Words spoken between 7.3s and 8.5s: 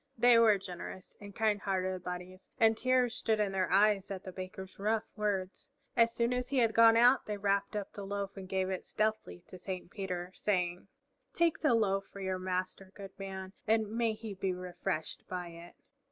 wrapped up the loaf and